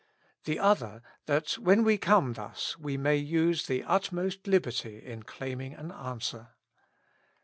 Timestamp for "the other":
0.45-1.03